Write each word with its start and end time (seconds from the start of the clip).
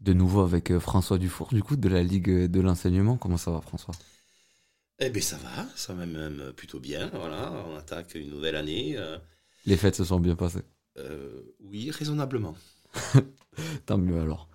De 0.00 0.12
nouveau 0.12 0.42
avec 0.42 0.70
euh, 0.72 0.78
François 0.80 1.16
Dufour, 1.16 1.48
du 1.54 1.62
coup, 1.62 1.76
de 1.76 1.88
la 1.88 2.02
Ligue 2.02 2.28
de 2.50 2.60
l'enseignement. 2.60 3.16
Comment 3.16 3.38
ça 3.38 3.50
va, 3.50 3.60
François? 3.62 3.96
Eh 5.00 5.10
bien, 5.10 5.20
ça 5.22 5.36
va, 5.38 5.66
ça 5.76 5.94
va 5.94 6.06
même 6.06 6.52
plutôt 6.52 6.78
bien. 6.80 7.08
Voilà, 7.12 7.50
on 7.66 7.74
attaque 7.76 8.14
une 8.14 8.30
nouvelle 8.30 8.54
année. 8.56 8.96
euh, 8.96 9.18
Les 9.64 9.78
fêtes 9.78 9.94
se 9.96 10.04
sont 10.04 10.20
bien 10.20 10.36
passées. 10.36 10.64
euh, 10.98 11.42
oui, 11.60 11.90
raisonnablement. 11.90 12.56
Tant 13.86 13.98
mieux 13.98 14.20
alors. 14.20 14.48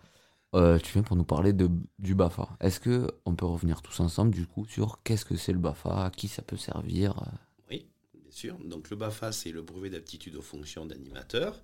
Euh, 0.56 0.80
tu 0.80 0.94
viens 0.94 1.04
pour 1.04 1.18
nous 1.18 1.26
parler 1.26 1.54
de, 1.54 1.70
du 2.00 2.16
BAFA. 2.16 2.50
Est-ce 2.62 2.80
que 2.80 3.12
on 3.26 3.36
peut 3.36 3.46
revenir 3.46 3.82
tous 3.82 4.00
ensemble, 4.02 4.34
du 4.34 4.48
coup, 4.48 4.66
sur 4.68 5.04
qu'est-ce 5.04 5.26
que 5.26 5.38
c'est 5.38 5.54
le 5.54 5.60
BAFA, 5.60 6.06
à 6.06 6.12
qui 6.12 6.28
ça 6.30 6.42
peut 6.44 6.58
servir 6.58 7.18
euh, 7.20 7.26
Oui, 7.70 7.88
bien 8.14 8.32
sûr. 8.32 8.58
Donc, 8.60 8.90
le 8.90 8.96
BAFA, 8.96 9.32
c'est 9.32 9.52
le 9.52 9.62
brevet 9.62 9.90
d'aptitude 9.90 10.36
aux 10.36 10.42
fonctions 10.42 10.86
d'animateur. 10.86 11.62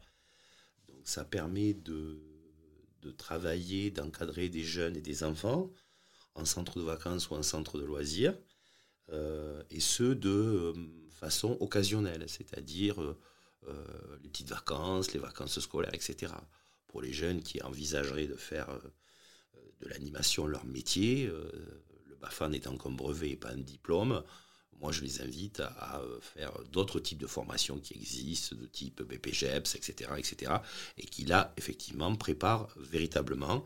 Donc, 0.89 0.99
ça 1.05 1.25
permet 1.25 1.73
de, 1.73 2.21
de 3.01 3.11
travailler, 3.11 3.91
d'encadrer 3.91 4.49
des 4.49 4.63
jeunes 4.63 4.95
et 4.95 5.01
des 5.01 5.23
enfants 5.23 5.71
en 6.35 6.45
centre 6.45 6.79
de 6.79 6.83
vacances 6.83 7.29
ou 7.29 7.35
en 7.35 7.43
centre 7.43 7.77
de 7.77 7.83
loisirs, 7.83 8.35
euh, 9.11 9.61
et 9.69 9.79
ce 9.79 10.03
de 10.03 10.29
euh, 10.29 10.73
façon 11.09 11.57
occasionnelle, 11.59 12.23
c'est-à-dire 12.27 13.01
euh, 13.01 13.13
les 14.23 14.29
petites 14.29 14.49
vacances, 14.49 15.13
les 15.13 15.19
vacances 15.19 15.59
scolaires, 15.59 15.93
etc. 15.93 16.33
Pour 16.87 17.01
les 17.01 17.11
jeunes 17.13 17.41
qui 17.41 17.61
envisageraient 17.61 18.27
de 18.27 18.35
faire 18.35 18.67
de 19.79 19.87
l'animation 19.87 20.45
leur 20.45 20.65
métier, 20.65 21.27
le 21.27 22.15
BAFA 22.19 22.49
n'étant 22.49 22.77
qu'un 22.77 22.91
brevet 22.91 23.31
et 23.31 23.35
pas 23.37 23.51
un 23.51 23.57
diplôme, 23.57 24.23
moi 24.81 24.91
je 24.91 25.01
les 25.01 25.21
invite 25.21 25.59
à, 25.61 25.67
à, 25.67 25.99
euh, 26.01 26.19
faire 26.21 26.51
d'autres 26.71 26.99
types 26.99 27.19
de 27.19 27.27
formations 27.27 27.79
qui 27.79 27.93
existent, 27.93 28.55
de 28.55 28.65
type 28.65 29.01
BPGEPS, 29.03 29.75
etc., 29.75 30.11
etc., 30.17 30.53
et 30.97 31.05
qui 31.05 31.25
là, 31.25 31.53
effectivement, 31.57 32.13
préparent 32.15 32.67
véritablement 32.77 33.63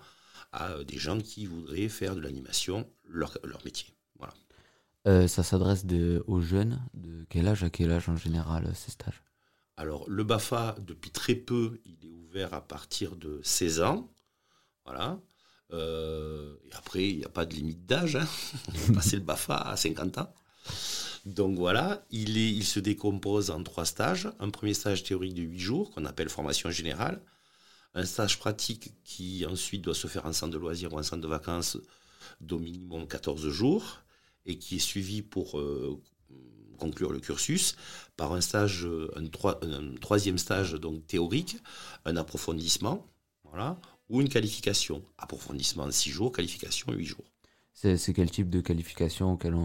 à 0.52 0.72
euh, 0.74 0.84
des 0.84 0.98
gens 0.98 1.20
qui 1.20 1.46
voudraient 1.46 1.90
faire 1.90 2.16
de 2.16 2.22
l'animation 2.22 2.88
leur, 3.06 3.38
leur 3.44 3.64
métier. 3.66 3.88
Voilà. 4.18 4.34
euh, 5.08 5.28
Ça 5.28 5.44
s'adresse 5.44 5.86
aux 6.28 6.42
jeunes? 6.42 6.82
De 6.94 7.26
quel 7.30 7.48
âge 7.48 7.64
à 7.64 7.70
quel 7.70 7.92
âge 7.92 8.10
en 8.10 8.18
général 8.18 8.72
ces 8.76 8.92
stages? 8.92 9.22
Alors, 9.78 10.10
le 10.10 10.24
BAFA, 10.24 10.76
depuis 10.80 11.12
très 11.12 11.36
peu, 11.36 11.80
il 11.86 11.98
est 12.06 12.12
ouvert 12.12 12.54
à 12.54 12.62
partir 12.62 13.16
de 13.16 13.42
16 13.44 13.82
ans. 13.82 14.10
Voilà. 14.86 15.20
Euh, 15.74 16.56
et 16.66 16.74
après, 16.74 17.10
il 17.10 17.18
n'y 17.18 17.26
a 17.26 17.30
pas 17.30 17.46
de 17.46 17.54
limite 17.54 17.86
d'âge. 17.86 18.16
Hein. 18.16 18.28
On 18.70 18.88
peut 18.88 18.94
passer 18.94 19.18
le 19.18 19.24
BAFA 19.24 19.58
à 19.58 19.76
50 19.76 20.18
ans. 20.20 20.34
Donc 21.26 21.58
voilà, 21.58 22.06
il, 22.12 22.64
se 22.64 22.80
décompose 22.80 23.50
en 23.50 23.64
trois 23.64 23.86
stages. 23.86 24.30
Un 24.40 24.52
premier 24.52 24.74
stage 24.74 25.04
théorique 25.04 25.34
de 25.34 25.42
8 25.42 25.60
jours, 25.60 25.92
qu'on 25.92 26.06
appelle 26.06 26.30
formation 26.30 26.70
générale. 26.70 27.22
Un 27.96 28.06
stage 28.06 28.38
pratique 28.38 28.92
qui 29.04 29.46
ensuite 29.46 29.82
doit 29.82 29.96
se 29.96 30.08
faire 30.08 30.26
en 30.26 30.34
centre 30.34 30.54
de 30.54 30.58
loisirs 30.60 30.94
ou 30.94 31.00
en 31.00 31.04
centre 31.04 31.22
de 31.22 31.28
vacances 31.28 31.78
d'au 32.42 32.60
minimum 32.60 33.08
14 33.08 33.50
jours 33.50 34.02
et 34.46 34.60
qui 34.60 34.76
est 34.76 34.80
suivi 34.80 35.22
pour 35.22 35.58
euh, 35.60 36.00
conclure 36.78 37.12
le 37.12 37.20
cursus 37.20 37.76
par 38.18 38.34
un 38.34 38.42
stage, 38.42 38.86
euh, 38.86 39.12
un, 39.16 39.26
troi- 39.26 39.60
un 39.64 39.96
troisième 39.96 40.38
stage 40.38 40.74
donc 40.74 41.08
théorique, 41.08 41.58
un 42.04 42.18
approfondissement, 42.18 43.08
voilà, 43.44 43.80
ou 44.10 44.22
une 44.22 44.30
qualification. 44.30 45.04
Approfondissement 45.18 45.90
6 45.90 46.12
jours, 46.12 46.32
qualification 46.32 46.92
8 46.92 47.06
jours. 47.06 47.26
C'est 47.74 48.14
quel 48.14 48.30
type 48.30 48.50
de 48.50 48.62
qualification 48.62 49.34
auquel. 49.34 49.56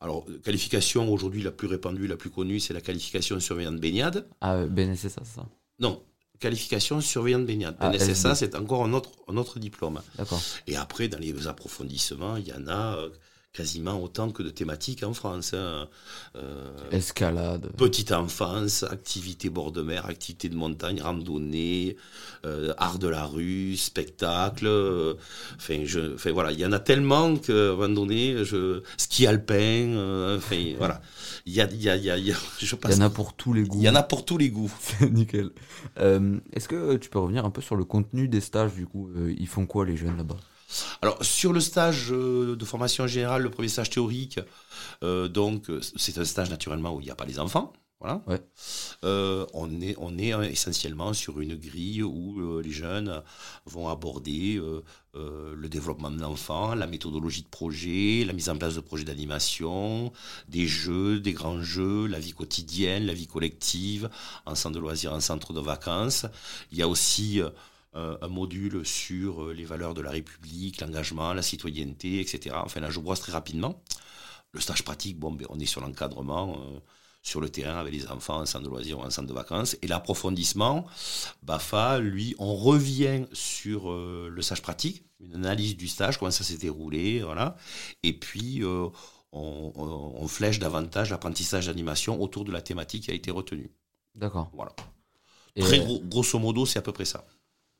Alors, 0.00 0.24
euh, 0.28 0.38
qualification 0.38 1.12
aujourd'hui 1.12 1.42
la 1.42 1.50
plus 1.50 1.66
répandue, 1.66 2.06
la 2.06 2.16
plus 2.16 2.30
connue, 2.30 2.60
c'est 2.60 2.74
la 2.74 2.80
qualification 2.80 3.40
surveillant 3.40 3.72
de 3.72 3.78
baignade. 3.78 4.28
Ah, 4.40 4.54
euh, 4.54 4.66
BNSSA, 4.66 5.08
c'est 5.24 5.24
ça? 5.24 5.48
Non, 5.80 6.02
qualification 6.38 7.00
surveillant 7.00 7.40
de 7.40 7.44
baignade. 7.44 7.76
Ah, 7.80 7.90
NSSA, 7.90 8.30
SB. 8.30 8.34
c'est 8.34 8.54
encore 8.54 8.84
un 8.84 8.92
autre, 8.92 9.10
un 9.28 9.36
autre 9.36 9.58
diplôme. 9.58 10.00
D'accord. 10.16 10.40
Et 10.66 10.76
après, 10.76 11.08
dans 11.08 11.18
les 11.18 11.48
approfondissements, 11.48 12.36
il 12.36 12.46
y 12.46 12.52
en 12.52 12.68
a 12.68 12.96
euh, 12.96 13.10
quasiment 13.52 14.00
autant 14.02 14.30
que 14.30 14.42
de 14.42 14.50
thématiques 14.50 15.02
en 15.02 15.14
France. 15.14 15.52
hein. 15.54 15.88
Euh, 16.36 16.70
Escalade. 16.92 17.70
Petite 17.76 18.12
enfance, 18.12 18.82
activité 18.84 19.50
bord 19.50 19.72
de 19.72 19.82
mer, 19.82 20.06
activité 20.06 20.48
de 20.48 20.54
montagne, 20.56 21.00
randonnée, 21.00 21.96
euh, 22.44 22.72
art 22.78 22.98
de 22.98 23.08
la 23.08 23.24
rue, 23.26 23.76
spectacle. 23.76 24.66
euh, 24.66 25.14
Enfin, 25.56 25.82
je, 25.84 26.14
enfin 26.14 26.30
voilà, 26.32 26.52
il 26.52 26.58
y 26.60 26.66
en 26.66 26.72
a 26.72 26.78
tellement 26.78 27.36
qu'à 27.36 27.52
un 27.52 27.72
moment 27.76 27.88
donné, 27.88 28.44
je, 28.44 28.82
ski 28.96 29.26
alpin. 29.26 29.54
euh, 29.54 30.36
enfin 30.38 30.74
voilà, 30.78 31.00
il 31.46 31.52
y 31.54 31.60
a, 31.60 31.68
il 31.70 31.82
y 31.82 31.88
a, 31.90 31.96
il 31.96 32.04
y 32.04 32.10
a, 32.10 32.18
il 32.18 32.26
y 32.26 32.32
a- 32.32 32.36
je 32.60 32.74
Il 32.74 32.78
pense, 32.80 32.92
y 32.92 32.94
en 32.94 33.00
a 33.00 33.10
pour 33.10 33.34
tous 33.34 33.52
les 33.52 33.62
goûts. 33.64 33.78
il 33.80 33.84
y 33.84 33.88
en 33.88 33.94
a 33.94 34.02
pour 34.02 34.24
tous 34.24 34.38
les 34.38 34.50
goûts. 34.50 34.72
Nickel. 35.10 35.50
Est-ce 36.52 36.68
que 36.68 36.96
tu 36.96 37.08
peux 37.10 37.18
revenir 37.18 37.44
un 37.44 37.50
peu 37.50 37.60
sur 37.60 37.76
le 37.76 37.84
contenu 37.84 38.28
des 38.28 38.40
stages, 38.40 38.74
du 38.74 38.86
coup 38.86 39.10
Ils 39.38 39.46
font 39.48 39.66
quoi, 39.66 39.84
les 39.86 39.96
jeunes, 39.96 40.16
là-bas? 40.16 40.36
Alors 41.02 41.22
sur 41.24 41.52
le 41.52 41.60
stage 41.60 42.08
euh, 42.10 42.56
de 42.56 42.64
formation 42.64 43.06
générale, 43.06 43.42
le 43.42 43.50
premier 43.50 43.68
stage 43.68 43.90
théorique, 43.90 44.40
euh, 45.02 45.28
donc 45.28 45.70
euh, 45.70 45.80
c'est 45.96 46.18
un 46.18 46.24
stage 46.24 46.50
naturellement 46.50 46.94
où 46.94 47.00
il 47.00 47.04
n'y 47.04 47.10
a 47.10 47.14
pas 47.14 47.24
les 47.26 47.38
enfants. 47.38 47.72
Voilà. 48.00 48.22
Ouais. 48.28 48.40
Euh, 49.02 49.44
on 49.54 49.80
est 49.80 49.96
on 49.98 50.18
est 50.18 50.30
essentiellement 50.52 51.12
sur 51.12 51.40
une 51.40 51.56
grille 51.56 52.04
où 52.04 52.40
euh, 52.40 52.62
les 52.62 52.70
jeunes 52.70 53.24
vont 53.66 53.88
aborder 53.88 54.56
euh, 54.56 54.82
le 55.56 55.68
développement 55.68 56.12
de 56.12 56.20
l'enfant, 56.20 56.76
la 56.76 56.86
méthodologie 56.86 57.42
de 57.42 57.48
projet, 57.48 58.24
la 58.24 58.32
mise 58.32 58.50
en 58.50 58.56
place 58.56 58.76
de 58.76 58.80
projets 58.80 59.04
d'animation, 59.04 60.12
des 60.48 60.68
jeux, 60.68 61.18
des 61.18 61.32
grands 61.32 61.60
jeux, 61.60 62.06
la 62.06 62.20
vie 62.20 62.34
quotidienne, 62.34 63.04
la 63.04 63.14
vie 63.14 63.26
collective, 63.26 64.08
en 64.46 64.54
centre 64.54 64.76
de 64.76 64.80
loisirs, 64.80 65.12
en 65.12 65.20
centre 65.20 65.52
de 65.52 65.60
vacances. 65.60 66.24
Il 66.70 66.78
y 66.78 66.82
a 66.82 66.88
aussi 66.88 67.40
un 67.94 68.28
module 68.28 68.84
sur 68.86 69.44
euh, 69.44 69.52
les 69.52 69.64
valeurs 69.64 69.94
de 69.94 70.00
la 70.02 70.10
République, 70.10 70.80
l'engagement, 70.80 71.32
la 71.34 71.42
citoyenneté, 71.42 72.20
etc. 72.20 72.62
Enfin 72.64 72.80
là, 72.80 72.90
je 72.90 73.00
brosse 73.00 73.20
très 73.20 73.32
rapidement. 73.32 73.82
Le 74.52 74.60
stage 74.60 74.82
pratique, 74.84 75.18
bon, 75.18 75.32
ben, 75.32 75.46
on 75.50 75.58
est 75.58 75.66
sur 75.66 75.80
l'encadrement 75.80 76.58
euh, 76.60 76.78
sur 77.22 77.40
le 77.40 77.48
terrain 77.50 77.78
avec 77.78 77.92
les 77.92 78.08
enfants 78.08 78.38
en 78.40 78.46
centre 78.46 78.64
de 78.64 78.70
loisirs 78.70 78.98
ou 78.98 79.02
en 79.02 79.10
centre 79.10 79.28
de 79.28 79.34
vacances. 79.34 79.76
Et 79.82 79.86
l'approfondissement, 79.88 80.86
BAFA, 81.42 81.98
lui, 81.98 82.34
on 82.38 82.54
revient 82.56 83.26
sur 83.32 83.90
euh, 83.90 84.28
le 84.30 84.42
stage 84.42 84.62
pratique, 84.62 85.04
une 85.20 85.34
analyse 85.34 85.76
du 85.76 85.88
stage, 85.88 86.18
comment 86.18 86.30
ça 86.30 86.44
s'est 86.44 86.56
déroulé, 86.58 87.22
voilà. 87.22 87.56
Et 88.02 88.12
puis, 88.18 88.62
euh, 88.64 88.88
on, 89.32 89.72
on- 89.74 90.22
on 90.22 90.28
flèche 90.28 90.58
davantage 90.58 91.10
l'apprentissage 91.10 91.66
d'animation 91.66 92.20
autour 92.22 92.44
de 92.44 92.52
la 92.52 92.62
thématique 92.62 93.04
qui 93.04 93.10
a 93.10 93.14
été 93.14 93.30
retenue. 93.30 93.70
D'accord. 94.14 94.50
Voilà. 94.52 94.74
Et 95.56 95.62
Très 95.62 95.78
gros- 95.80 96.00
grosso 96.04 96.38
modo, 96.38 96.66
c'est 96.66 96.78
à 96.78 96.82
peu 96.82 96.92
près 96.92 97.04
ça. 97.04 97.24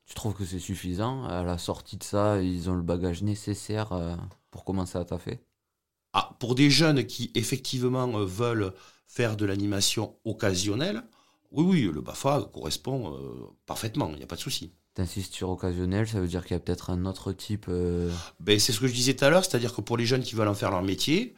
Tu 0.09 0.15
trouves 0.15 0.35
que 0.35 0.45
c'est 0.45 0.59
suffisant? 0.59 1.25
À 1.25 1.43
la 1.43 1.59
sortie 1.59 1.99
de 1.99 2.03
ça, 2.03 2.43
ils 2.43 2.71
ont 2.71 2.75
le 2.75 2.83
bagage 2.83 3.23
nécessaire 3.23 3.93
euh, 3.93 4.17
pour 4.51 4.65
commencer 4.65 4.97
à 4.97 5.05
taffer? 5.05 5.41
Ah, 6.15 6.35
pour 6.41 6.55
des 6.55 6.71
jeunes 6.71 7.05
qui 7.05 7.31
effectivement 7.35 8.09
euh, 8.19 8.25
veulent 8.25 8.73
faire 9.07 9.37
de 9.37 9.45
l'animation 9.45 10.17
occasionnelle, 10.25 11.03
oui, 11.51 11.65
oui, 11.65 11.91
le 11.95 12.01
BAFA 12.01 12.49
correspond 12.53 13.15
euh, 13.15 13.47
parfaitement, 13.67 14.09
il 14.13 14.17
n'y 14.17 14.23
a 14.23 14.27
pas 14.27 14.37
de 14.37 14.41
souci. 14.41 14.73
T'insistes 14.95 15.35
sur 15.35 15.51
occasionnel, 15.51 16.09
ça 16.09 16.21
veut 16.21 16.27
dire 16.27 16.43
qu'il 16.43 16.55
y 16.55 16.57
a 16.57 16.61
peut-être 16.61 16.91
un 16.91 17.05
autre 17.05 17.33
type. 17.33 17.67
euh, 17.69 18.11
Ben, 18.41 18.59
c'est 18.59 18.73
ce 18.73 18.81
que 18.81 18.87
je 18.87 18.95
disais 18.95 19.15
tout 19.15 19.25
à 19.27 19.31
l'heure, 19.31 19.45
c'est-à-dire 19.45 19.75
que 19.75 19.83
pour 19.83 19.97
les 19.97 20.07
jeunes 20.07 20.23
qui 20.23 20.35
veulent 20.35 20.49
en 20.49 20.55
faire 20.55 20.71
leur 20.71 20.83
métier, 20.83 21.35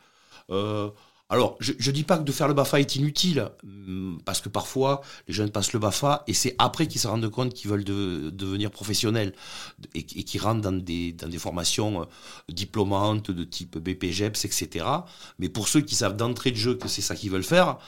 euh, 0.51 0.91
alors 1.31 1.57
je 1.61 1.73
ne 1.73 1.95
dis 1.95 2.03
pas 2.03 2.19
que 2.19 2.25
de 2.25 2.33
faire 2.33 2.49
le 2.49 2.55
BAFA 2.55 2.81
est 2.81 2.97
inutile, 2.97 3.49
hum, 3.63 4.21
parce 4.25 4.41
que 4.41 4.49
parfois 4.49 5.01
les 5.29 5.33
jeunes 5.35 5.51
passent 5.51 5.73
le 5.73 5.79
BAFA 5.79 6.25
et 6.27 6.35
c'est 6.35 6.57
après 6.59 6.89
qu'ils 6.89 7.01
se 7.01 7.07
rendent 7.07 7.31
compte 7.31 7.55
qu'ils 7.55 7.71
veulent 7.71 7.85
de- 7.85 8.31
devenir 8.31 8.73
professionnels 8.73 9.33
et, 9.95 10.03
qu'ils 10.05 10.41
rentrent 10.43 10.61
dans 10.61 10.73
des, 10.73 11.13
dans 11.13 11.29
des 11.29 11.39
formations 11.39 12.03
euh, 12.03 12.05
diplômantes 12.49 13.31
de 13.31 13.45
type 13.45 13.79
BPGEPS, 13.79 14.45
etc. 14.45 14.85
Mais 15.39 15.49
pour 15.49 15.69
ceux 15.69 15.83
qui 15.83 15.95
savent 15.95 16.17
d'entrée 16.17 16.51
de 16.51 16.57
jeu 16.57 16.75
que 16.75 16.89
c'est 16.89 17.01
ça 17.03 17.15
qu'ils 17.15 17.31
veulent 17.31 17.45
faire, 17.45 17.79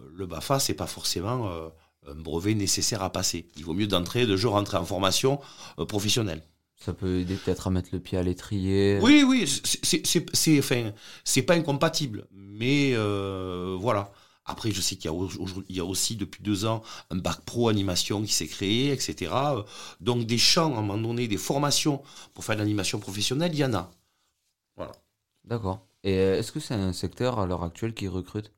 euh, 0.00 0.04
le 0.14 0.26
BAFA, 0.26 0.60
c'est 0.60 0.74
pas 0.74 0.86
forcément 0.86 1.48
euh, 1.50 1.68
un 2.08 2.14
brevet 2.14 2.54
nécessaire 2.54 3.02
à 3.02 3.10
passer. 3.10 3.48
Il 3.56 3.64
vaut 3.64 3.74
mieux 3.74 3.88
d'entrée 3.88 4.26
de 4.26 4.36
jeu 4.36 4.48
rentrer 4.48 4.76
en 4.76 4.84
formation 4.84 5.40
professionnelle. 5.88 6.42
Ça 6.84 6.92
peut 6.92 7.20
aider 7.20 7.36
peut-être 7.36 7.68
à 7.68 7.70
mettre 7.70 7.90
le 7.92 8.00
pied 8.00 8.18
à 8.18 8.22
l'étrier. 8.22 8.98
Oui, 9.02 9.24
oui, 9.26 9.46
c'est- 9.46 10.58
enfin, 10.58 10.92
pas 11.46 11.54
incompatible, 11.54 12.26
mais 12.32 12.92
euh, 12.94 13.76
voilà. 13.80 14.12
Après, 14.44 14.72
je 14.72 14.80
sais 14.80 14.96
qu'il 14.96 15.08
y, 15.08 15.74
y 15.74 15.80
a 15.80 15.84
aussi 15.84 16.16
depuis 16.16 16.42
deux 16.42 16.64
ans 16.64 16.82
un 17.10 17.16
bac 17.16 17.42
pro 17.44 17.68
animation 17.68 18.20
qui 18.22 18.32
s'est 18.32 18.48
créé, 18.48 18.90
etc. 18.90 19.32
Donc 20.00 20.26
des 20.26 20.38
champs, 20.38 20.74
à 20.74 20.78
un 20.78 20.82
moment 20.82 20.98
donné, 20.98 21.28
des 21.28 21.36
formations 21.36 22.02
pour 22.34 22.44
faire 22.44 22.56
de 22.56 22.60
l'animation 22.60 22.98
professionnelle, 22.98 23.52
il 23.54 23.60
y 23.60 23.64
en 23.64 23.74
a. 23.74 23.90
Voilà. 24.76 24.92
D'accord. 25.44 25.86
Et 26.02 26.18
euh, 26.18 26.38
est-ce 26.38 26.50
que 26.50 26.58
c'est 26.58 26.74
un 26.74 26.92
secteur 26.92 27.38
à 27.38 27.46
l'heure 27.46 27.62
actuelle 27.62 27.94
qui 27.94 28.08
recrute? 28.08 28.52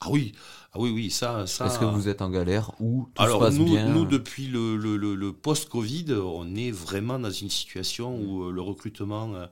Ah 0.00 0.10
oui, 0.10 0.32
ah 0.72 0.78
oui, 0.78 0.90
oui, 0.90 1.10
ça, 1.10 1.46
ça. 1.48 1.66
Est-ce 1.66 1.78
que 1.80 1.84
vous 1.84 2.08
êtes 2.08 2.22
en 2.22 2.30
galère 2.30 2.70
ou 2.80 3.08
tout 3.14 3.22
Alors 3.22 3.40
se 3.40 3.46
passe 3.46 3.54
nous, 3.58 3.64
bien 3.64 3.88
nous 3.88 4.04
depuis 4.04 4.46
le, 4.46 4.76
le- 4.76 4.96
le- 4.96 5.16
le 5.16 5.32
post-Covid, 5.32 6.12
on 6.12 6.54
est 6.54 6.70
vraiment 6.70 7.18
dans 7.18 7.30
une 7.32 7.50
situation 7.50 8.16
où 8.16 8.44
euh, 8.44 8.52
le 8.52 8.60
recrutement 8.60 9.34
euh, 9.34 9.46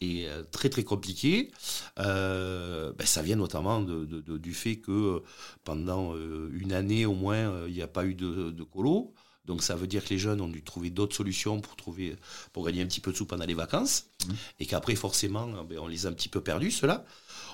est 0.00 0.26
euh, 0.26 0.42
très 0.50 0.70
très 0.70 0.82
compliqué. 0.82 1.52
Euh, 2.00 2.92
ben, 2.98 3.06
ça 3.06 3.22
vient 3.22 3.36
notamment 3.36 3.80
de- 3.80 4.04
de- 4.04 4.20
de- 4.20 4.38
du 4.38 4.54
fait 4.54 4.76
que 4.76 5.22
pendant 5.64 6.14
une 6.16 6.72
année 6.72 7.06
au 7.06 7.14
moins, 7.14 7.66
il 7.68 7.72
n'y 7.74 7.82
a 7.82 7.86
pas 7.88 8.04
eu 8.04 8.14
de, 8.14 8.50
de 8.50 8.62
colo. 8.64 9.14
Donc 9.44 9.62
ça 9.62 9.76
veut 9.76 9.86
dire 9.86 10.02
que 10.04 10.10
les 10.10 10.18
jeunes 10.18 10.40
ont 10.40 10.48
dû 10.48 10.64
trouver 10.64 10.90
d'autres 10.90 11.14
solutions 11.14 11.60
pour 11.60 11.76
trouver 11.76 12.16
pour 12.52 12.66
gagner 12.66 12.82
un 12.82 12.86
petit 12.86 13.00
peu 13.00 13.12
de 13.12 13.16
sous 13.16 13.26
pendant 13.26 13.44
les 13.46 13.54
vacances 13.54 14.06
Mhm. 14.26 14.34
et 14.58 14.66
qu'après 14.66 14.96
forcément 14.96 15.46
ben, 15.62 15.78
on 15.78 15.86
les 15.86 16.04
a 16.06 16.08
un 16.08 16.12
petit 16.12 16.28
peu 16.28 16.40
perdus 16.40 16.72
ceux-là. 16.72 17.04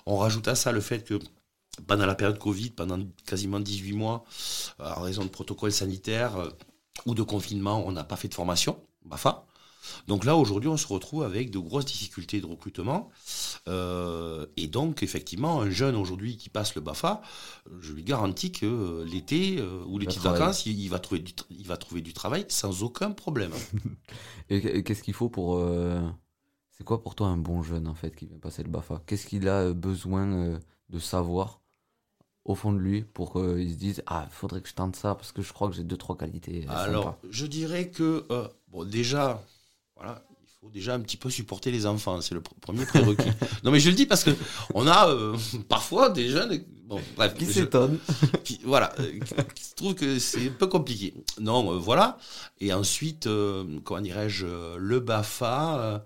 On 0.06 0.16
rajoute 0.16 0.48
à 0.48 0.54
ça 0.54 0.72
le 0.72 0.80
fait 0.80 1.04
que 1.04 1.18
pendant 1.86 2.06
la 2.06 2.14
période 2.14 2.38
Covid, 2.38 2.70
pendant 2.70 2.98
quasiment 3.26 3.60
18 3.60 3.92
mois, 3.94 4.24
euh, 4.80 4.90
en 4.96 5.02
raison 5.02 5.24
de 5.24 5.28
protocoles 5.30 5.72
sanitaires 5.72 6.36
euh, 6.36 6.50
ou 7.06 7.14
de 7.14 7.22
confinement, 7.22 7.84
on 7.86 7.92
n'a 7.92 8.04
pas 8.04 8.16
fait 8.16 8.28
de 8.28 8.34
formation, 8.34 8.78
BAFA. 9.04 9.46
Donc 10.08 10.24
là, 10.24 10.36
aujourd'hui, 10.36 10.68
on 10.70 10.76
se 10.76 10.86
retrouve 10.86 11.24
avec 11.24 11.50
de 11.50 11.58
grosses 11.58 11.86
difficultés 11.86 12.40
de 12.40 12.46
recrutement. 12.46 13.10
Euh, 13.68 14.46
et 14.56 14.68
donc, 14.68 15.02
effectivement, 15.02 15.60
un 15.62 15.70
jeune 15.70 15.96
aujourd'hui 15.96 16.36
qui 16.36 16.48
passe 16.50 16.74
le 16.76 16.82
BAFA, 16.82 17.22
je 17.80 17.92
lui 17.92 18.04
garantis 18.04 18.52
que 18.52 18.66
euh, 18.66 19.04
l'été 19.04 19.58
euh, 19.60 19.82
ou 19.86 19.98
les 19.98 20.06
petites 20.06 20.22
vacances, 20.24 20.66
il, 20.66 20.80
il 20.80 20.88
va 20.88 20.98
trouver 21.00 21.20
du, 21.20 21.32
il 21.50 21.66
va 21.66 21.76
trouver 21.76 22.00
du 22.02 22.12
travail 22.12 22.44
sans 22.48 22.82
aucun 22.84 23.12
problème. 23.12 23.52
Et 24.50 24.60
qu- 24.60 24.82
qu'est-ce 24.84 25.02
qu'il 25.02 25.14
faut 25.14 25.28
pour. 25.30 25.60
C'est 26.72 26.84
quoi 26.84 27.02
pour 27.02 27.14
toi 27.14 27.28
un 27.28 27.38
bon 27.38 27.62
jeune 27.62 27.86
en 27.88 27.94
fait 27.94 28.14
qui 28.14 28.26
vient 28.26 28.38
passer 28.38 28.62
le 28.62 28.68
BAFA? 28.70 29.02
Qu'est-ce 29.06 29.26
qu'il 29.26 29.48
a 29.48 29.72
besoin 29.72 30.58
de 30.90 30.98
savoir? 30.98 31.61
Au 32.44 32.54
fond 32.54 32.72
de 32.72 32.78
lui 32.78 33.02
pour 33.02 33.32
qu'il 33.34 33.70
se 33.70 33.76
dise 33.76 34.02
Ah, 34.06 34.26
il 34.28 34.34
faudrait 34.34 34.60
que 34.60 34.68
je 34.68 34.74
tente 34.74 34.96
ça 34.96 35.14
parce 35.14 35.32
que 35.32 35.42
je 35.42 35.52
crois 35.52 35.68
que 35.68 35.74
j'ai 35.76 35.84
deux, 35.84 35.96
trois 35.96 36.16
qualités. 36.16 36.66
euh, 36.68 36.72
Alors, 36.74 37.04
sympas. 37.04 37.18
je 37.30 37.46
dirais 37.46 37.88
que, 37.88 38.24
euh, 38.30 38.48
bon, 38.68 38.84
déjà, 38.84 39.42
voilà, 39.96 40.24
il 40.42 40.48
faut 40.60 40.70
déjà 40.70 40.94
un 40.94 41.00
petit 41.00 41.16
peu 41.16 41.30
supporter 41.30 41.70
les 41.70 41.86
enfants, 41.86 42.20
c'est 42.20 42.34
le 42.34 42.40
pr- 42.40 42.58
premier 42.60 42.84
prérequis. 42.86 43.30
non, 43.64 43.70
mais 43.70 43.78
je 43.80 43.90
le 43.90 43.94
dis 43.96 44.06
parce 44.06 44.24
que 44.24 44.30
on 44.74 44.86
a 44.86 45.08
euh, 45.08 45.36
parfois 45.68 46.10
des 46.10 46.28
jeunes, 46.28 46.64
bon, 46.84 47.00
bref, 47.16 47.34
Qui 47.34 47.46
je- 47.46 47.52
s'étonne 47.52 47.98
qui- 48.44 48.60
voilà, 48.64 48.92
euh, 48.98 49.18
qui, 49.54 49.64
se 49.64 49.74
trouve 49.76 49.94
que 49.94 50.18
c'est 50.18 50.48
un 50.48 50.52
peu 50.52 50.66
compliqué. 50.66 51.14
Non, 51.40 51.78
voilà. 51.78 52.18
Et 52.60 52.72
ensuite, 52.72 53.28
comment 53.84 54.00
dirais-je, 54.00 54.76
le 54.76 54.98
BAFA, 55.00 56.04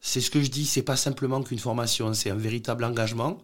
c'est 0.00 0.20
ce 0.20 0.30
que 0.30 0.40
je 0.42 0.50
dis, 0.50 0.66
c'est 0.66 0.82
pas 0.82 0.96
simplement 0.96 1.42
qu'une 1.42 1.58
formation, 1.58 2.12
c'est 2.14 2.30
un 2.30 2.36
véritable 2.36 2.82
engagement. 2.84 3.38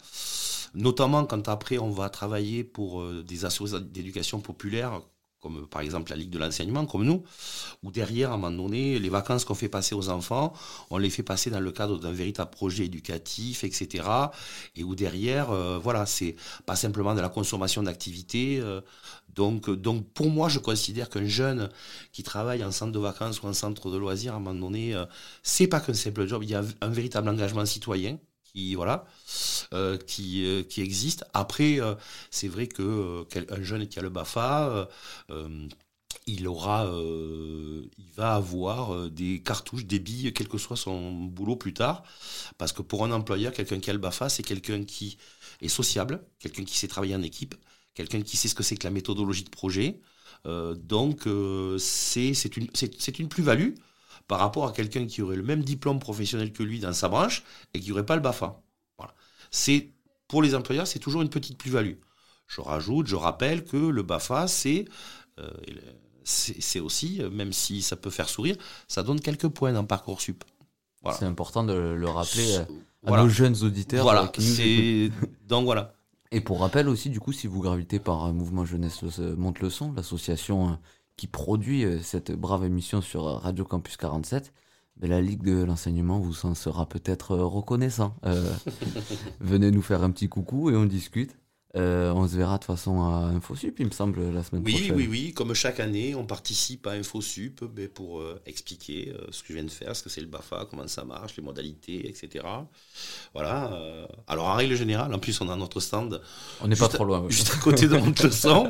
Notamment 0.76 1.25
quand 1.25 1.49
après 1.49 1.78
on 1.78 1.90
va 1.90 2.11
travailler 2.11 2.62
pour 2.62 3.00
euh, 3.00 3.25
des 3.26 3.46
associations 3.46 3.81
d'éducation 3.81 4.40
populaire, 4.40 5.00
comme 5.40 5.67
par 5.67 5.81
exemple 5.81 6.11
la 6.11 6.19
Ligue 6.19 6.28
de 6.28 6.38
l'enseignement, 6.38 6.84
comme 6.84 7.05
nous, 7.05 7.25
où 7.82 7.90
derrière, 7.90 8.31
à 8.31 8.34
un 8.34 8.37
moment 8.37 8.64
donné, 8.64 8.99
les 8.99 9.08
vacances 9.08 9.46
qu'on 9.46 9.55
fait 9.55 9.70
passer 9.70 9.94
aux 9.94 10.11
enfants, 10.11 10.52
on 10.90 10.99
les 10.99 11.08
fait 11.08 11.23
passer 11.23 11.49
dans 11.49 11.61
le 11.61 11.73
cadre 11.73 11.99
d'un 11.99 12.12
véritable 12.12 12.50
projet 12.50 12.84
éducatif, 12.84 13.64
etc. 13.64 14.05
Et 14.75 14.84
où 14.84 14.94
derrière, 14.94 15.50
euh, 15.50 15.78
voilà, 15.78 16.05
c'est 16.05 16.37
pas 16.67 16.76
simplement 16.76 17.14
de 17.14 17.23
la 17.23 17.31
consommation 17.31 17.82
d'activités. 17.82 18.61
euh, 18.61 18.82
donc, 19.34 19.70
pour 20.12 20.28
moi, 20.28 20.50
je 20.50 20.58
considère 20.58 21.08
qu'un 21.08 21.26
jeune 21.26 21.70
qui 22.12 22.23
travaille 22.23 22.62
en 22.64 22.70
centre 22.70 22.93
de 22.93 22.99
vacances 22.99 23.43
ou 23.43 23.46
en 23.46 23.55
centre 23.55 23.90
de 23.90 23.96
loisirs, 23.96 24.34
à 24.34 24.37
un 24.37 24.40
moment 24.40 24.61
donné, 24.61 24.94
c'est 25.43 25.67
pas 25.67 25.81
qu'un 25.81 25.94
simple 25.94 26.26
job. 26.26 26.43
Il 26.43 26.50
y 26.50 26.55
a 26.55 26.62
un 26.81 26.88
véritable 26.88 27.28
engagement 27.28 27.67
citoyen 27.67 28.19
qui, 28.56 28.75
voilà, 28.75 29.05
euh, 29.75 29.99
qui, 29.99 30.47
euh, 30.47 30.62
qui 30.62 30.81
existe. 30.82 31.25
Après, 31.35 31.81
euh, 31.81 31.94
c'est 32.31 32.49
vrai 32.49 32.67
que 32.69 33.26
un 33.50 33.62
jeune 33.62 33.87
qui 33.88 33.99
a 33.99 34.03
le 34.03 34.11
Bafa. 34.11 34.88
il 36.26 36.47
aura, 36.49 36.87
il 37.99 38.11
va 38.17 38.35
avoir 38.35 39.11
des 39.11 39.43
cartouches, 39.43 39.85
des 39.87 39.99
billes, 40.00 40.32
quel 40.35 40.49
que 40.49 40.58
soit 40.58 40.76
son 40.76 41.12
boulot 41.12 41.56
plus 41.56 41.73
tard. 41.75 42.03
Parce 42.58 42.73
que 42.73 42.82
pour 42.82 43.05
un 43.05 43.12
employeur, 43.12 43.53
quelqu'un 43.53 43.81
qui 43.81 43.91
a 43.91 43.93
le 43.93 43.99
BAFA, 44.00 44.29
c'est 44.29 44.43
quelqu'un 44.43 44.85
qui 44.85 45.19
est 45.62 45.69
sociable, 45.69 46.25
quelqu'un 46.41 46.64
qui 46.64 46.76
sait 46.79 46.88
travailler 46.88 47.14
en 47.17 47.23
équipe, 47.23 47.55
quelqu'un 47.94 48.23
qui 48.23 48.37
sait 48.37 48.49
ce 48.49 48.55
que 48.56 48.62
c'est 48.64 48.76
que 48.76 48.85
la 48.85 48.91
méthodologie 48.91 49.44
de 49.44 49.50
projet. 49.50 50.00
Donc, 50.44 51.23
c'est 51.79 52.56
une, 52.56 52.69
c'est- 52.75 53.00
c'est 53.00 53.19
une 53.19 53.29
plus-value 53.29 53.75
par 54.28 54.38
rapport 54.40 54.67
à 54.67 54.73
quelqu'un 54.73 55.06
qui 55.06 55.23
aurait 55.23 55.37
le 55.37 55.43
même 55.43 55.62
diplôme 55.62 55.99
professionnel 55.99 56.52
que 56.52 56.62
lui 56.62 56.81
dans 56.81 56.93
sa 56.93 57.08
branche 57.08 57.44
et 57.75 57.81
qui 57.81 57.90
n'aurait 57.90 58.06
pas 58.06 58.17
le 58.17 58.23
BAFA. 58.23 58.61
Voilà. 58.99 59.14
C'est, 59.50 59.90
pour 60.28 60.43
les 60.43 60.55
employeurs, 60.55 60.87
c'est 60.87 60.99
toujours 60.99 61.23
une 61.23 61.31
petite 61.31 61.58
plus-value. 61.58 61.94
Je 62.46 62.61
rajoute, 62.61 63.06
je 63.06 63.17
rappelle 63.17 63.64
que 63.64 63.76
le 63.76 64.02
BAFA, 64.02 64.49
c'est 64.49 64.87
euh, 65.38 65.50
c'est 66.25 66.81
aussi, 66.81 67.23
euh, 67.23 67.31
même 67.31 67.52
si 67.52 67.82
ça 67.82 67.94
peut 67.94 68.11
faire 68.11 68.28
sourire, 68.28 68.56
ça 68.88 69.05
donne 69.05 69.20
quelques 69.20 69.49
points 69.49 69.73
dans 69.73 69.84
Parcoursup. 69.84 70.43
Voilà. 71.02 71.17
C'est 71.19 71.25
important 71.25 71.62
de 71.62 71.73
le 71.73 72.08
rappeler 72.08 72.56
à 72.56 72.67
Voilà. 73.05 73.23
nos 73.23 73.28
jeunes 73.28 73.62
auditeurs. 73.62 74.02
Voilà, 74.02 74.25
euh, 74.25 74.40
c'est 74.40 75.11
donc 75.46 75.67
voilà. 75.67 75.94
Et 76.32 76.40
pour 76.40 76.61
rappel 76.61 76.88
aussi, 76.88 77.11
du 77.11 77.20
coup, 77.20 77.32
si 77.32 77.46
vous 77.46 77.61
gravitez 77.61 78.00
par 78.00 78.25
un 78.25 78.32
mouvement 78.32 78.64
Jeunesse 78.64 79.02
Monte 79.37 79.61
le 79.61 79.70
Son, 79.70 79.93
l'association 79.93 80.76
qui 81.17 81.27
produit 81.27 81.85
euh, 81.85 82.01
cette 82.03 82.33
brave 82.33 82.65
émission 82.65 83.01
sur 83.01 83.27
euh, 83.27 83.37
Radio 83.37 83.65
Campus 83.65 83.97
47, 83.97 84.53
ben, 84.99 85.11
la 85.11 85.21
Ligue 85.21 85.43
de 85.43 85.63
l'enseignement 85.65 86.19
vous 86.19 86.47
en 86.47 86.55
sera 86.55 86.87
peut-être 86.89 87.33
euh, 87.33 87.45
reconnaissant. 87.45 88.15
Euh, 88.25 88.53
venez 89.41 89.71
nous 89.71 89.83
faire 89.83 90.03
un 90.03 90.11
petit 90.11 90.29
coucou 90.29 90.71
et 90.71 90.77
on 90.77 90.85
discute. 90.85 91.37
Euh, 91.75 92.11
on 92.15 92.27
se 92.27 92.37
verra 92.37 92.55
de 92.55 92.61
toute 92.63 92.69
façon 92.69 93.03
à 93.03 93.27
InfoSup, 93.35 93.79
il 93.81 93.87
me 93.87 93.91
semble, 93.91 94.31
la 94.31 94.43
semaine 94.43 94.63
Oui, 94.65 94.73
prochaine. 94.73 94.97
oui, 94.97 95.09
oui. 95.11 95.33
Comme 95.35 95.53
chaque 95.53 95.79
année, 95.79 96.15
on 96.15 96.25
participe 96.25 96.87
à 96.87 96.93
InfoSup 96.93 97.65
ben, 97.65 97.87
pour 97.89 98.21
euh, 98.21 98.41
expliquer 98.47 99.12
euh, 99.15 99.27
ce 99.31 99.43
que 99.43 99.49
je 99.49 99.55
viens 99.55 99.65
de 99.65 99.71
faire, 99.71 99.95
ce 99.95 100.03
que 100.03 100.09
c'est 100.09 100.23
le 100.23 100.27
BAFA, 100.27 100.67
comment 100.71 100.87
ça 100.89 101.05
marche, 101.05 101.37
les 101.37 101.43
modalités, 101.43 102.09
etc. 102.09 102.47
Voilà. 103.35 104.07
Alors, 104.27 104.47
en 104.47 104.55
règle 104.55 104.75
générale, 104.75 105.12
en 105.12 105.19
plus, 105.19 105.39
on 105.43 105.51
a 105.51 105.57
notre 105.57 105.81
stand 105.81 106.23
On 106.62 106.69
n'est 106.69 106.77
pas 106.77 106.89
trop 106.89 107.05
loin. 107.05 107.27
juste 107.29 107.53
à 107.55 107.59
côté 107.59 107.89
de 107.89 107.97
Monte-le-Son. 107.99 108.69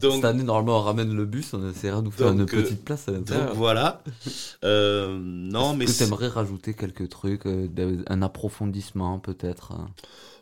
Donc, 0.00 0.14
Cette 0.14 0.24
année, 0.24 0.42
normalement, 0.42 0.78
on 0.78 0.82
ramène 0.82 1.14
le 1.14 1.26
bus, 1.26 1.52
on 1.54 1.68
essaiera 1.70 2.00
de 2.00 2.04
nous 2.06 2.10
faire 2.10 2.34
Donc, 2.34 2.52
une 2.52 2.58
euh, 2.58 2.62
petite 2.62 2.84
place 2.84 3.08
à 3.08 3.12
donc 3.12 3.20
l'intérieur. 3.20 3.54
voilà. 3.54 4.02
Euh, 4.64 5.18
non, 5.20 5.76
mais 5.76 5.84
que 5.86 5.90
t'aimerais 5.92 6.28
rajouter 6.28 6.74
quelques 6.74 7.08
trucs, 7.08 7.46
euh, 7.46 8.02
un 8.08 8.22
approfondissement 8.22 9.18
peut-être 9.18 9.72
hein 9.72 9.88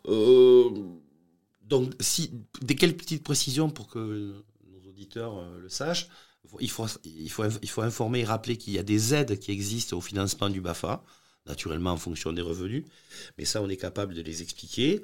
Euh, 0.08 0.70
donc, 1.62 1.92
si, 2.00 2.30
des 2.60 2.74
quelques 2.76 2.98
petites 2.98 3.24
précisions 3.24 3.70
pour 3.70 3.88
que 3.88 4.34
nos 4.70 4.88
auditeurs 4.88 5.42
le 5.60 5.68
sachent. 5.68 6.08
Il 6.60 6.68
faut, 6.70 6.86
il, 7.04 7.30
faut, 7.30 7.44
il 7.62 7.68
faut 7.70 7.82
informer 7.82 8.20
et 8.20 8.24
rappeler 8.24 8.56
qu'il 8.58 8.74
y 8.74 8.78
a 8.78 8.82
des 8.82 9.14
aides 9.14 9.38
qui 9.38 9.52
existent 9.52 9.96
au 9.96 10.00
financement 10.00 10.50
du 10.50 10.60
BAFA, 10.60 11.02
naturellement 11.46 11.92
en 11.92 11.96
fonction 11.96 12.32
des 12.32 12.42
revenus, 12.42 12.84
mais 13.38 13.44
ça, 13.44 13.62
on 13.62 13.68
est 13.68 13.76
capable 13.76 14.14
de 14.14 14.22
les 14.22 14.42
expliquer. 14.42 15.02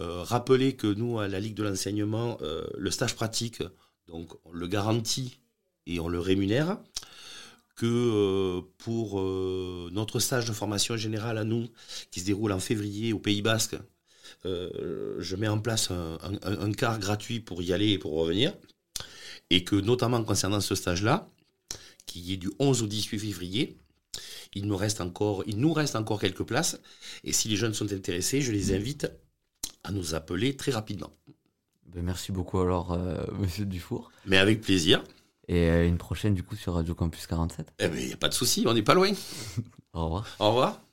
Euh, 0.00 0.22
rappeler 0.22 0.74
que 0.74 0.86
nous, 0.88 1.18
à 1.20 1.28
la 1.28 1.40
Ligue 1.40 1.54
de 1.54 1.62
l'enseignement, 1.62 2.38
euh, 2.42 2.66
le 2.76 2.90
stage 2.90 3.14
pratique, 3.14 3.62
donc 4.08 4.32
on 4.44 4.52
le 4.52 4.66
garantit 4.66 5.38
et 5.86 6.00
on 6.00 6.08
le 6.08 6.18
rémunère. 6.20 6.78
Que 7.76 7.84
euh, 7.86 8.62
pour 8.78 9.20
notre 9.92 10.18
stage 10.18 10.46
de 10.46 10.52
formation 10.54 10.96
générale 10.96 11.36
à 11.36 11.44
nous, 11.44 11.68
qui 12.10 12.20
se 12.20 12.24
déroule 12.24 12.52
en 12.52 12.60
février 12.60 13.12
au 13.12 13.18
Pays 13.18 13.42
Basque, 13.42 13.76
je 14.44 15.36
mets 15.36 15.48
en 15.48 15.58
place 15.58 15.90
un, 15.90 16.18
un- 16.42 16.72
car 16.72 16.98
gratuit 16.98 17.40
pour 17.40 17.62
y 17.62 17.72
aller 17.72 17.90
et 17.90 17.98
pour 17.98 18.12
revenir. 18.14 18.54
Et 19.50 19.62
que 19.64 19.76
notamment 19.76 20.22
concernant 20.24 20.60
ce 20.60 20.74
stage-là, 20.74 21.28
qui 22.06 22.32
est 22.32 22.36
du 22.36 22.50
11 22.58 22.82
au 22.82 22.86
18 22.86 23.18
février, 23.18 23.76
il, 24.56 24.66
me 24.66 24.74
reste 24.74 25.00
encore, 25.00 25.42
il 25.46 25.58
nous 25.58 25.72
reste 25.72 25.96
encore 25.96 26.20
quelques 26.20 26.42
places. 26.42 26.80
Et 27.24 27.32
si 27.32 27.48
les 27.48 27.56
jeunes 27.56 27.74
sont 27.74 27.92
intéressés, 27.92 28.40
je 28.40 28.52
les 28.52 28.74
invite 28.74 29.10
à 29.84 29.92
nous 29.92 30.14
appeler 30.14 30.56
très 30.56 30.72
rapidement. 30.72 31.12
Ben, 31.86 32.02
Merci 32.02 32.32
beaucoup 32.32 32.58
alors, 32.58 32.92
euh, 32.92 33.24
monsieur 33.38 33.64
Dufour. 33.64 34.10
Mais 34.24 34.38
avec 34.38 34.60
plaisir. 34.60 35.04
Et 35.48 35.70
euh, 35.70 35.86
une 35.86 35.98
prochaine 35.98 36.34
du 36.34 36.42
coup 36.42 36.56
sur 36.56 36.74
Radio 36.74 36.94
Campus 36.94 37.26
47. 37.26 37.72
Eh 37.78 37.88
bien, 37.88 38.00
il 38.00 38.06
n'y 38.08 38.12
a 38.12 38.16
pas 38.16 38.28
de 38.28 38.34
souci, 38.34 38.64
on 38.66 38.74
n'est 38.74 38.82
pas 38.82 38.94
loin. 38.94 39.12
Au 39.92 40.04
revoir. 40.04 40.36
Au 40.40 40.48
revoir. 40.48 40.85